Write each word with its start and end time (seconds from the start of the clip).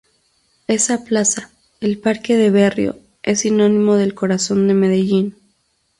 Esa 0.65 1.03
plaza, 1.03 1.51
el 1.79 1.99
parque 1.99 2.35
de 2.35 2.49
Berrío, 2.49 2.95
es 3.21 3.41
sinónimo 3.41 3.97
del 3.97 4.15
corazón 4.15 4.67
de 4.67 4.73
Medellín. 4.73 5.35